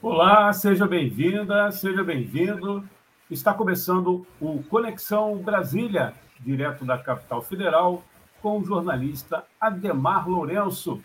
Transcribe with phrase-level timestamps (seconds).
[0.00, 2.88] Olá, seja bem-vinda, seja bem-vindo.
[3.28, 8.04] Está começando o Conexão Brasília, direto da capital federal,
[8.40, 11.02] com o jornalista Ademar Lourenço.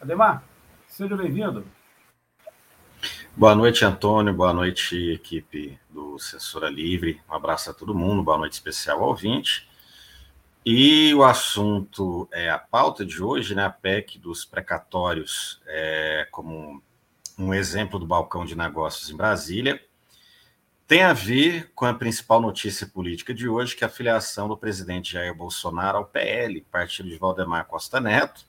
[0.00, 0.44] Ademar,
[0.86, 1.66] seja bem-vindo.
[3.36, 4.32] Boa noite, Antônio.
[4.32, 7.20] Boa noite, equipe do Censura Livre.
[7.28, 8.22] Um abraço a todo mundo.
[8.22, 9.68] Boa noite especial ao ouvinte.
[10.64, 13.64] E o assunto é a pauta de hoje, né?
[13.64, 16.80] A PEC dos precatórios, é, como
[17.40, 19.82] um exemplo do balcão de negócios em Brasília,
[20.86, 24.56] tem a ver com a principal notícia política de hoje, que é a filiação do
[24.56, 28.44] presidente Jair Bolsonaro ao PL, partido de Valdemar Costa Neto,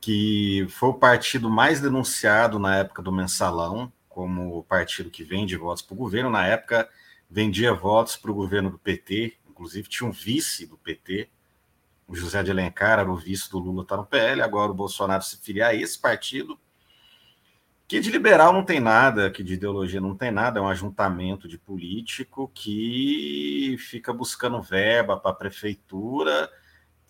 [0.00, 5.56] que foi o partido mais denunciado na época do mensalão, como o partido que vende
[5.56, 6.30] votos para o governo.
[6.30, 6.88] Na época,
[7.30, 11.30] vendia votos para o governo do PT, inclusive tinha um vice do PT,
[12.06, 15.22] o José de Alencar era o vice do Lula, está no PL, agora o Bolsonaro
[15.22, 16.58] se filia a esse partido
[17.88, 21.48] que de liberal não tem nada, que de ideologia não tem nada, é um ajuntamento
[21.48, 26.50] de político que fica buscando verba para a prefeitura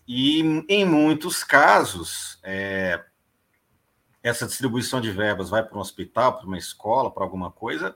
[0.07, 3.03] e, em muitos casos, é,
[4.23, 7.93] essa distribuição de verbas vai para um hospital, para uma escola, para alguma coisa,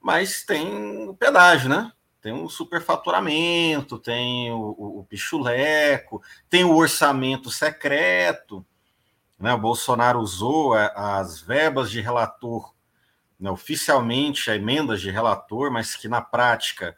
[0.00, 1.92] mas tem o pedágio, né?
[2.20, 8.66] Tem o superfaturamento, tem o, o, o pichuleco, tem o orçamento secreto.
[9.38, 9.52] Né?
[9.54, 12.74] O Bolsonaro usou é, as verbas de relator,
[13.38, 16.96] né, oficialmente, a emendas de relator, mas que na prática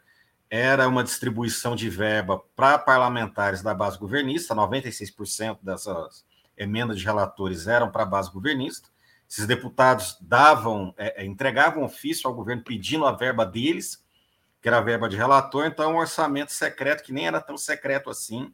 [0.49, 6.25] era uma distribuição de verba para parlamentares da base governista, 96% dessas
[6.57, 8.89] emendas de relatores eram para a base governista.
[9.29, 14.03] Esses deputados davam, é, é, entregavam ofício ao governo pedindo a verba deles,
[14.61, 18.09] que era a verba de relator, então um orçamento secreto que nem era tão secreto
[18.09, 18.53] assim,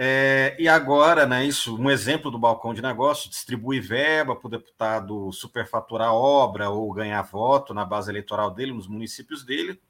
[0.00, 4.50] é, e agora, né, isso, um exemplo do balcão de negócio, distribui verba para o
[4.50, 9.80] deputado superfaturar obra ou ganhar voto na base eleitoral dele, nos municípios dele.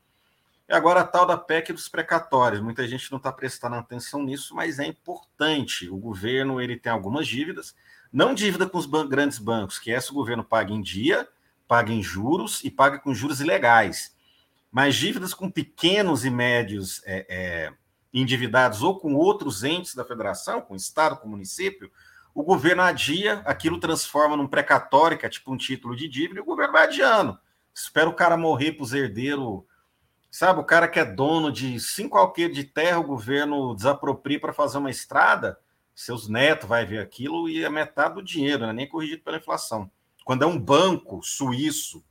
[0.67, 2.63] E agora a tal da PEC dos precatórios.
[2.63, 5.91] Muita gente não está prestando atenção nisso, mas é importante.
[5.91, 7.77] O governo ele tem algumas dívidas,
[8.11, 11.29] não dívida com os ban grandes bancos, que essa o governo paga em dia,
[11.67, 14.17] paga em juros e paga com juros ilegais.
[14.73, 17.73] Mas dívidas com pequenos e médios é, é,
[18.13, 21.91] endividados ou com outros entes da federação, com o Estado, com o município,
[22.35, 26.43] o governo adia, aquilo transforma num precatório, que é tipo um título de dívida, e
[26.43, 27.39] o governo vai adiando.
[27.75, 29.65] Espera o cara morrer para os herdeiros.
[30.31, 34.53] Sabe, o cara que é dono de cinco alqueires de terra, o governo desapropria para
[34.53, 35.59] fazer uma estrada,
[35.95, 38.73] seus netos vai ver aquilo e é metade do dinheiro, né?
[38.73, 39.91] nem corrigido pela inflação.
[40.25, 42.05] Quando é um banco suíço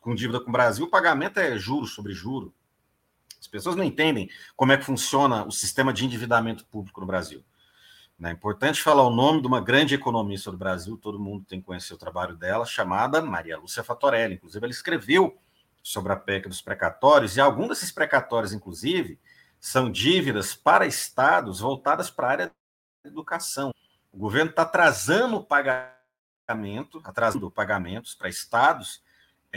[0.00, 2.54] com dívida com o Brasil, o pagamento é juro sobre juro.
[3.46, 7.44] As pessoas não entendem como é que funciona o sistema de endividamento público no Brasil.
[8.20, 11.66] É importante falar o nome de uma grande economista do Brasil, todo mundo tem que
[11.66, 14.34] conhecer o trabalho dela, chamada Maria Lúcia Fatorelli.
[14.34, 15.38] Inclusive, ela escreveu
[15.80, 19.16] sobre a PEC dos precatórios, e alguns desses precatórios, inclusive,
[19.60, 22.46] são dívidas para estados voltadas para a área
[23.04, 23.70] da educação.
[24.10, 29.02] O governo está atrasando o pagamento, atrasando pagamentos para estados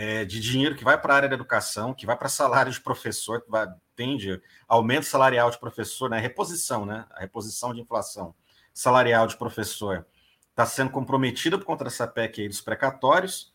[0.01, 2.79] é, de dinheiro que vai para a área da educação, que vai para salário de
[2.79, 3.67] professor, que vai,
[3.97, 6.17] tende aumento salarial de professor, né?
[6.17, 7.05] Reposição, né?
[7.11, 8.33] A reposição de inflação
[8.73, 10.07] salarial de professor
[10.51, 13.51] está sendo comprometida por conta dessa PEC aí dos precatórios,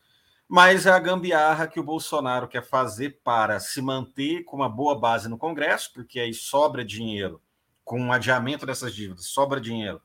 [0.46, 5.00] mas é a gambiarra que o Bolsonaro quer fazer para se manter com uma boa
[5.00, 7.40] base no Congresso, porque aí sobra dinheiro
[7.82, 9.98] com o um adiamento dessas dívidas, sobra dinheiro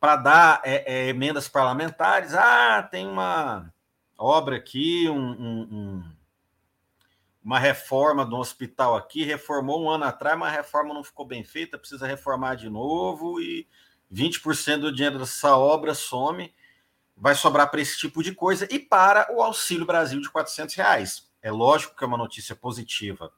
[0.00, 2.32] para dar é, é, emendas parlamentares.
[2.32, 3.70] Ah, tem uma
[4.20, 6.04] obra aqui, um, um, um,
[7.42, 11.42] uma reforma do hospital aqui, reformou um ano atrás, mas a reforma não ficou bem
[11.42, 13.66] feita, precisa reformar de novo e
[14.12, 16.54] 20% do dinheiro dessa obra some,
[17.16, 21.30] vai sobrar para esse tipo de coisa e para o Auxílio Brasil de 400 reais.
[21.40, 23.32] É lógico que é uma notícia positiva.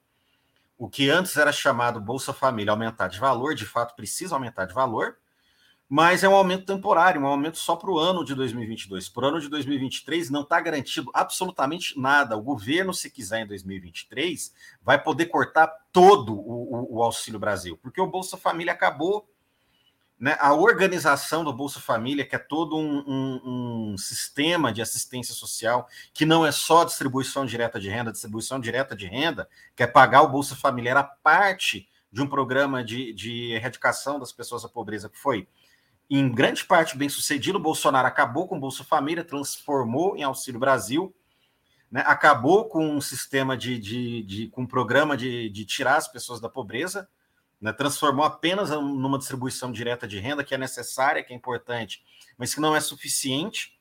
[0.76, 4.74] O que antes era chamado Bolsa Família aumentar de valor, de fato precisa aumentar de
[4.74, 5.16] valor,
[5.94, 9.10] mas é um aumento temporário, um aumento só para o ano de 2022.
[9.10, 12.34] Para o ano de 2023 não está garantido absolutamente nada.
[12.34, 17.76] O governo, se quiser em 2023, vai poder cortar todo o, o, o Auxílio Brasil?
[17.76, 19.28] Porque o Bolsa Família acabou
[20.18, 25.34] né, a organização do Bolsa Família, que é todo um, um, um, sistema de assistência
[25.34, 29.46] social, que não é só distribuição direta de renda, distribuição direta de renda,
[29.76, 34.32] que é pagar o Bolsa Família, era parte de um programa de, de erradicação das
[34.32, 35.46] pessoas da pobreza, que foi,
[36.10, 37.58] em grande parte, bem sucedido.
[37.58, 41.14] O Bolsonaro acabou com o Bolsa Família, transformou em Auxílio Brasil,
[41.90, 46.08] né, acabou com um sistema de, de, de com um programa de, de tirar as
[46.08, 47.08] pessoas da pobreza,
[47.60, 52.02] né, transformou apenas numa distribuição direta de renda que é necessária, que é importante,
[52.36, 53.78] mas que não é suficiente,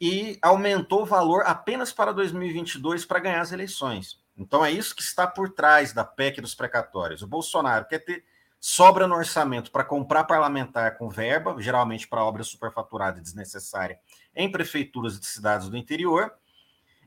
[0.00, 4.18] e aumentou o valor apenas para 2022 para ganhar as eleições.
[4.36, 7.20] Então é isso que está por trás da PEC dos precatórios.
[7.20, 8.24] O Bolsonaro quer ter
[8.60, 13.98] sobra no orçamento para comprar parlamentar com verba, geralmente para obra superfaturada e desnecessária,
[14.36, 16.30] em prefeituras de cidades do interior,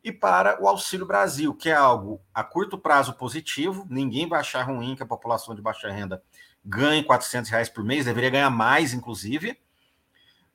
[0.04, 4.64] e para o Auxílio Brasil, que é algo a curto prazo positivo, ninguém vai achar
[4.64, 6.22] ruim que a população de baixa renda
[6.66, 9.58] ganhe 400 reais por mês, deveria ganhar mais, inclusive,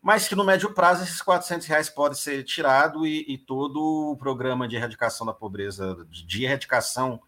[0.03, 4.17] mas que no médio prazo esses 400 reais podem ser tirado e, e todo o
[4.17, 7.21] programa de erradicação da pobreza, de erradicação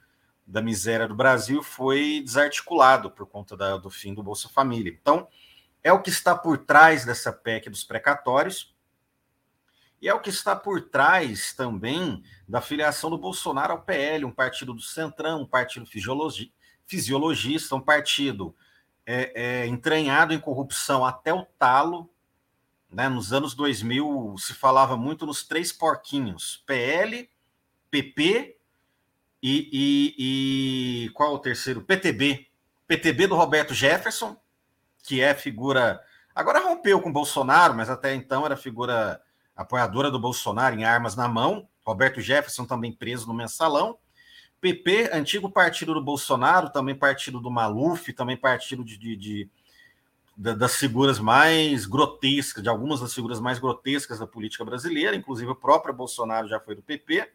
[0.51, 4.93] da miséria do Brasil foi desarticulado por conta da, do fim do Bolsa Família.
[5.01, 5.29] Então,
[5.83, 8.75] é o que está por trás dessa PEC dos precatórios,
[10.03, 14.33] e é o que está por trás também da filiação do Bolsonaro ao PL, um
[14.33, 16.53] partido do Centrão, um partido fisiologi
[16.87, 18.57] fisiologista, um partido
[19.07, 22.11] é, é, entranhado em corrupção até o talo.
[22.91, 23.09] Né?
[23.09, 27.31] Nos anos 2000 se falava muito nos três porquinhos: PL,
[27.91, 28.60] PP
[29.43, 31.83] e, e, e qual o terceiro?
[31.83, 32.47] PTB.
[32.87, 34.37] PTB do Roberto Jefferson,
[35.05, 36.01] que é figura.
[36.35, 39.21] Agora rompeu com Bolsonaro, mas até então era figura
[39.57, 43.99] apoiadora do Bolsonaro em armas na mão, Roberto Jefferson também preso no mensalão.
[44.61, 49.51] PP, antigo partido do Bolsonaro, também partido do Maluf, também partido de, de, de,
[50.37, 55.51] de, das figuras mais grotescas, de algumas das figuras mais grotescas da política brasileira, inclusive
[55.51, 57.31] o próprio Bolsonaro já foi do PP.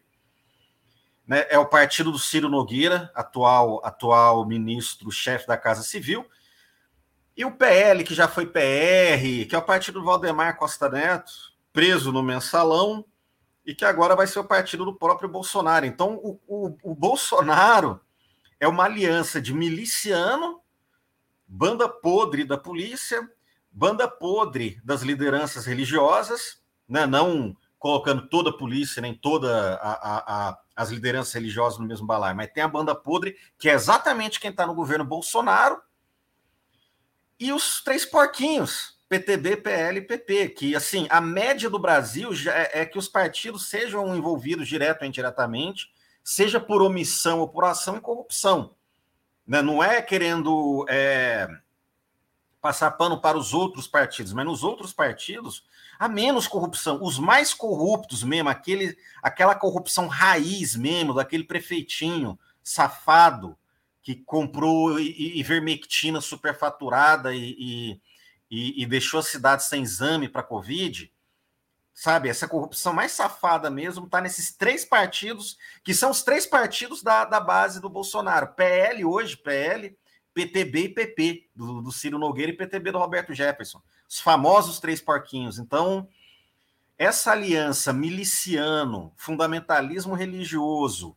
[1.26, 6.24] Né, é o partido do Ciro Nogueira, atual, atual ministro-chefe da Casa Civil,
[7.36, 11.32] e o PL, que já foi PR, que é o partido do Valdemar Costa Neto,
[11.72, 13.04] preso no mensalão
[13.66, 15.84] e que agora vai ser o partido do próprio Bolsonaro.
[15.84, 18.00] Então, o, o, o Bolsonaro
[18.58, 20.60] é uma aliança de miliciano,
[21.46, 23.28] banda podre da polícia,
[23.70, 27.04] banda podre das lideranças religiosas, né?
[27.04, 29.50] não colocando toda a polícia, nem todas
[30.76, 34.50] as lideranças religiosas no mesmo balaio, mas tem a banda podre, que é exatamente quem
[34.50, 35.80] está no governo Bolsonaro,
[37.40, 42.54] e os três porquinhos, PTB, PL e PP, que assim, a média do Brasil já
[42.54, 45.90] é, é que os partidos sejam envolvidos direto ou indiretamente,
[46.22, 48.74] seja por omissão ou por ação e corrupção.
[49.46, 49.62] Né?
[49.62, 51.48] Não é querendo é,
[52.60, 55.64] passar pano para os outros partidos, mas nos outros partidos
[55.98, 57.02] há menos corrupção.
[57.02, 63.56] Os mais corruptos mesmo, aquele, aquela corrupção raiz mesmo, daquele prefeitinho safado
[64.02, 68.00] que comprou ivermectina superfaturada e
[68.50, 71.12] e, e deixou a cidade sem exame para Covid,
[71.92, 72.28] sabe?
[72.28, 77.24] Essa corrupção mais safada mesmo está nesses três partidos, que são os três partidos da,
[77.24, 78.48] da base do Bolsonaro.
[78.54, 79.96] PL hoje, PL,
[80.36, 83.80] PTB e PP, do, do Ciro Nogueira e PTB do Roberto Jefferson.
[84.06, 85.58] Os famosos três porquinhos.
[85.58, 86.06] Então,
[86.98, 91.16] essa aliança miliciano, fundamentalismo religioso,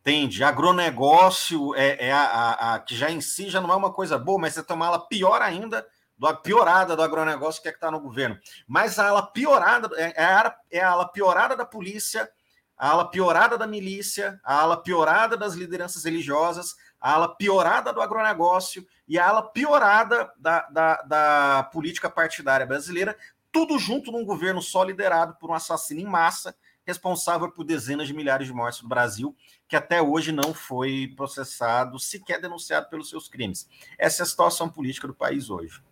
[0.00, 0.42] entende?
[0.42, 4.18] Agronegócio é, é a, a, a, que já em si já não é uma coisa
[4.18, 5.86] boa, mas você tem uma ala pior ainda
[6.18, 8.36] da piorada do agronegócio que é que está no governo.
[8.66, 12.28] Mas a ala piorada é, é a, é a ala piorada da polícia,
[12.76, 18.00] a ala piorada da milícia, a ala piorada das lideranças religiosas, a ala piorada do
[18.00, 23.16] agronegócio e a ala piorada da, da, da política partidária brasileira,
[23.52, 28.14] tudo junto num governo só liderado por um assassino em massa, responsável por dezenas de
[28.14, 29.36] milhares de mortes no Brasil,
[29.66, 33.68] que até hoje não foi processado, sequer denunciado pelos seus crimes.
[33.98, 35.82] Essa é a situação política do país hoje.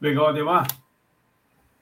[0.00, 0.66] Legal, Ademar.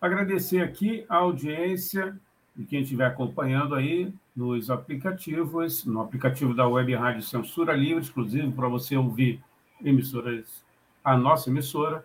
[0.01, 2.21] Agradecer aqui a audiência
[2.61, 8.53] de quem estiver acompanhando aí nos aplicativos, no aplicativo da Web Rádio Censura Livre, exclusivo
[8.53, 9.43] para você ouvir
[9.83, 10.63] emissoras,
[11.03, 12.05] a nossa emissora,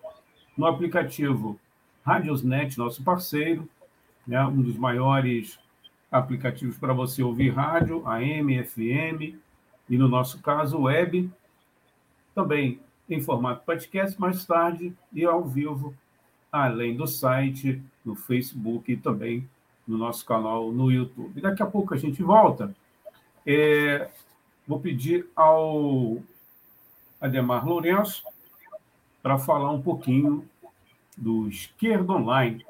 [0.57, 1.59] no aplicativo
[2.05, 3.67] Radiosnet, nosso parceiro,
[4.25, 5.59] né, um dos maiores
[6.09, 9.35] aplicativos para você ouvir rádio, AM, FM,
[9.89, 11.29] e no nosso caso, web,
[12.33, 15.93] também em formato podcast, mais tarde e ao vivo
[16.49, 19.45] além do site, no Facebook e também
[19.87, 21.41] no nosso canal no YouTube.
[21.41, 22.75] Daqui a pouco a gente volta.
[23.45, 24.09] É,
[24.67, 26.17] vou pedir ao
[27.21, 28.23] Ademar Lourenço
[29.21, 30.47] para falar um pouquinho
[31.17, 32.65] do Esquerda Online.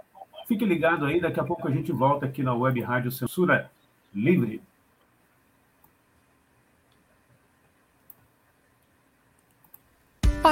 [0.48, 3.72] Fique ligado aí, daqui a pouco a gente volta aqui na Web Rádio Censura
[4.13, 4.62] Livre.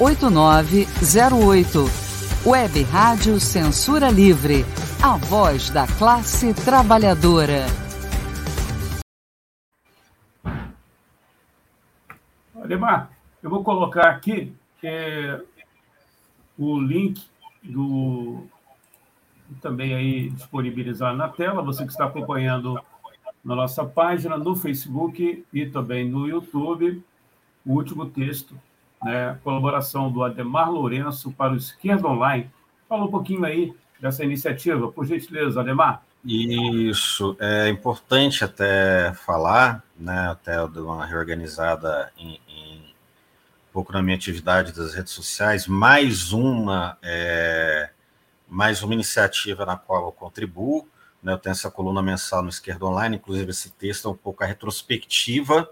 [0.00, 1.86] 8908.
[2.46, 4.64] Web Rádio Censura Livre.
[5.02, 7.66] A voz da classe trabalhadora.
[12.62, 13.10] Ademar,
[13.42, 15.40] eu vou colocar aqui é,
[16.56, 17.20] o link
[17.60, 18.44] do
[19.60, 22.80] também aí disponibilizar na tela, você que está acompanhando
[23.44, 27.02] na nossa página no Facebook e também no YouTube,
[27.66, 28.54] o último texto
[29.02, 32.50] né, colaboração do Ademar Lourenço para o Esquerda Online.
[32.88, 36.02] Fala um pouquinho aí dessa iniciativa, por gentileza, Ademar.
[36.24, 44.02] Isso, é importante até falar, né, até de uma reorganizada em, em, um pouco na
[44.02, 47.90] minha atividade das redes sociais, mais uma, é,
[48.48, 50.88] mais uma iniciativa na qual eu contribuo,
[51.22, 54.42] né, eu tenho essa coluna mensal no Esquerda Online, inclusive esse texto é um pouco
[54.42, 55.70] a retrospectiva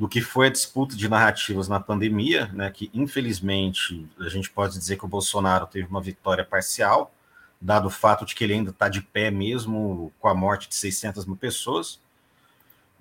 [0.00, 4.78] do que foi a disputa de narrativas na pandemia, né, que infelizmente a gente pode
[4.78, 7.12] dizer que o Bolsonaro teve uma vitória parcial,
[7.60, 10.74] dado o fato de que ele ainda está de pé mesmo com a morte de
[10.74, 12.00] 600 mil pessoas.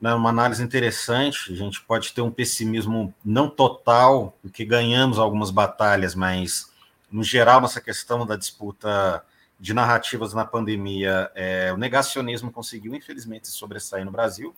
[0.01, 5.51] Né, uma análise interessante, a gente pode ter um pessimismo não total, porque ganhamos algumas
[5.51, 6.69] batalhas, mas
[7.09, 9.23] no geral, nessa questão da disputa
[9.57, 14.53] de narrativas na pandemia, é, o negacionismo conseguiu, infelizmente, se sobressair no Brasil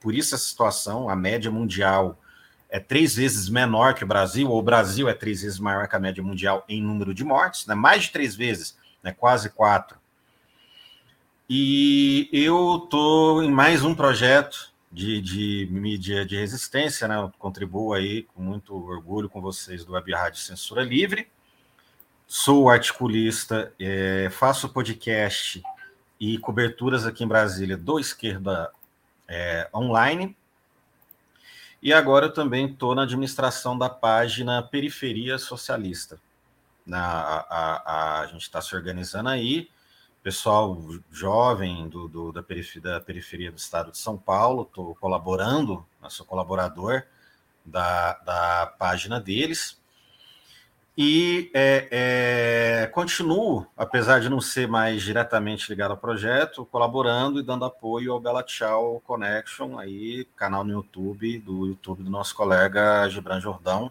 [0.00, 2.18] por isso essa situação, a média mundial
[2.68, 5.96] é três vezes menor que o Brasil, ou o Brasil é três vezes maior que
[5.96, 7.74] a média mundial em número de mortes, né?
[7.74, 9.12] mais de três vezes, né?
[9.12, 9.98] quase quatro.
[11.48, 17.16] E eu estou em mais um projeto de, de mídia de resistência, né?
[17.16, 21.28] Eu contribuo aí com muito orgulho com vocês do Web Rádio Censura Livre.
[22.26, 25.60] Sou articulista, é, faço podcast
[26.20, 28.70] e coberturas aqui em Brasília do Esquerda
[29.30, 30.36] é, online.
[31.80, 36.20] E agora eu também estou na administração da página Periferia Socialista.
[36.84, 39.70] Na, a, a, a gente está se organizando aí,
[40.22, 40.76] pessoal
[41.10, 46.26] jovem do, do da, periferia, da, periferia, do estado de São Paulo, estou colaborando, sou
[46.26, 47.04] colaborador
[47.64, 49.79] da, da página deles.
[51.02, 51.88] E é,
[52.82, 58.12] é, continuo, apesar de não ser mais diretamente ligado ao projeto, colaborando e dando apoio
[58.12, 63.90] ao Bela Tchau Connection, aí, canal no YouTube, do YouTube do nosso colega Gibran Jordão,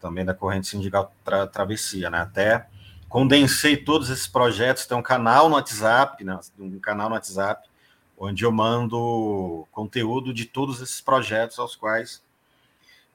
[0.00, 2.22] também da Corrente Sindical Tra Travessia, né?
[2.22, 2.66] Até
[3.10, 6.40] condensei todos esses projetos, tem um canal no WhatsApp, né?
[6.58, 7.68] um canal no WhatsApp,
[8.16, 12.22] onde eu mando conteúdo de todos esses projetos aos quais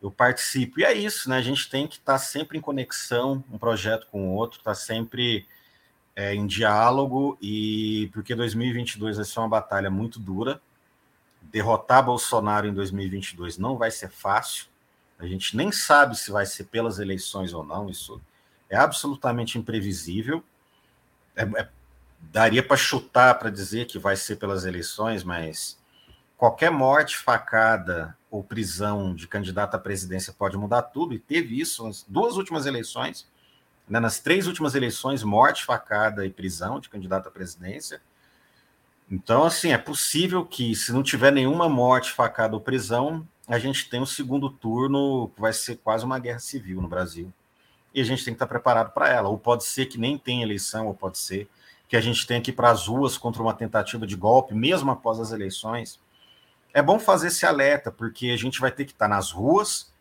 [0.04, 0.82] eu participo.
[0.82, 1.38] E é isso, né?
[1.38, 4.76] A gente tem que estar tá sempre em conexão, um projeto com o outro, tá
[4.76, 5.48] sempre
[6.14, 10.62] é, em diálogo, e porque 2022 vai ser uma batalha muito dura.
[11.42, 14.66] Derrotar Bolsonaro em 2022 não vai ser fácil.
[15.18, 17.90] A gente nem sabe se vai ser pelas eleições ou não.
[17.90, 18.22] Isso
[18.70, 20.44] é absolutamente imprevisível.
[21.34, 21.70] É, é,
[22.20, 25.78] daria para chutar para dizer que vai ser pelas eleições, mas
[26.38, 31.86] qualquer morte, facada ou prisão de candidato à presidência pode mudar tudo, e teve isso
[31.86, 33.28] nas duas últimas eleições,
[33.88, 38.02] né, nas três últimas eleições, morte, facada e prisão de candidato à presidência.
[39.12, 43.90] Então, assim, é possível que, se não tiver nenhuma morte, facada ou prisão, a gente
[43.90, 47.32] tem um segundo turno que vai ser quase uma guerra civil no Brasil.
[47.94, 49.30] E a gente tem que estar preparado para ela.
[49.30, 51.48] Ou pode ser que nem tenha eleição, ou pode ser
[51.88, 54.90] que a gente tem que ir para as ruas contra uma tentativa de golpe, mesmo
[54.90, 56.00] após as eleições,
[56.74, 59.94] é bom fazer esse alerta, porque a gente vai ter que estar nas ruas,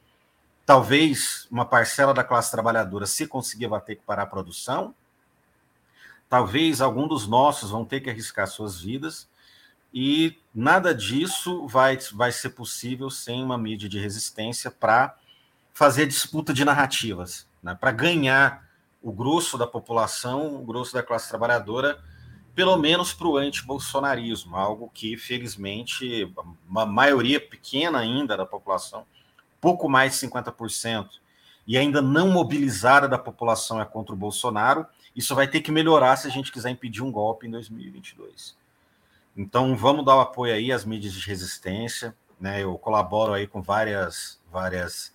[0.65, 4.95] talvez uma parcela da classe trabalhadora, se conseguir, vai ter que parar a produção,
[6.29, 9.29] talvez algum dos nossos vão ter que arriscar suas vidas,
[9.93, 15.15] e nada disso vai, vai ser possível sem uma mídia de resistência para
[15.75, 17.77] fazer disputa de narrativas, né?
[17.79, 18.67] para ganhar
[19.03, 22.03] o grosso da população, o grosso da classe trabalhadora,
[22.55, 26.33] pelo menos para o anti-bolsonarismo, algo que, felizmente,
[26.69, 29.07] uma maioria pequena ainda da população,
[29.61, 31.09] pouco mais de 50%,
[31.67, 36.17] e ainda não mobilizada da população é contra o Bolsonaro, isso vai ter que melhorar
[36.17, 38.57] se a gente quiser impedir um golpe em 2022.
[39.37, 42.15] Então, vamos dar o apoio aí às mídias de resistência.
[42.41, 42.63] Né?
[42.63, 45.15] Eu colaboro aí com várias, várias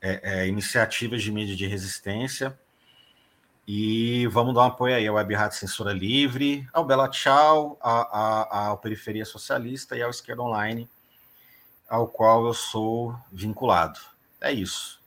[0.00, 2.58] é, é, iniciativas de mídia de resistência.
[3.66, 8.78] E vamos dar um apoio aí ao Web Rádio Censura Livre, ao Bela Tchau, ao
[8.78, 10.88] Periferia Socialista e ao Esquerda Online,
[11.88, 14.00] ao qual eu sou vinculado.
[14.40, 15.00] É isso.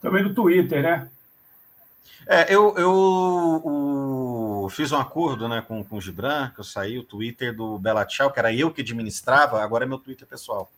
[0.00, 1.10] Também no Twitter, né?
[2.26, 2.92] É, eu, eu
[3.64, 7.78] o, fiz um acordo né, com, com o Gibran, que eu saí, o Twitter do
[7.78, 10.70] Bela Tchau, que era eu que administrava, agora é meu Twitter pessoal.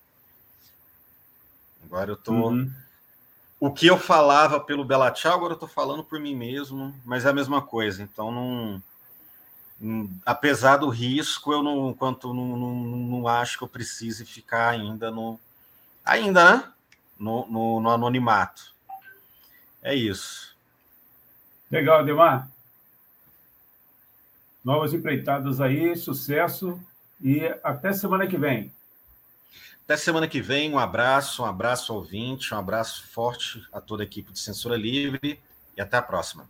[1.83, 2.51] Agora eu tô.
[2.51, 2.71] Uhum.
[3.61, 7.27] O que eu falava pelo Bela Tchau, agora eu tô falando por mim mesmo, mas
[7.27, 8.03] é a mesma coisa.
[8.03, 8.83] Então não.
[10.25, 15.11] apesar do risco, eu não, quanto não, não, não acho que eu precise ficar ainda
[15.11, 15.39] no.
[16.03, 16.73] Ainda, né?
[17.19, 18.75] No, no, no anonimato.
[19.83, 20.57] É isso.
[21.71, 22.49] Legal, Ademar.
[24.65, 26.81] Novas empreitadas aí, sucesso
[27.21, 28.73] e até semana que vem.
[29.91, 34.05] Até semana que vem, um abraço, um abraço ao ouvinte, um abraço forte a toda
[34.05, 35.41] a equipe de Censura Livre
[35.77, 36.49] e até a próxima.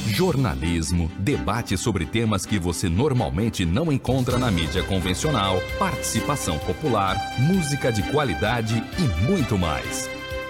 [0.00, 7.92] jornalismo, debate sobre temas que você normalmente não encontra na mídia convencional, participação popular, música
[7.92, 10.15] de qualidade e muito mais.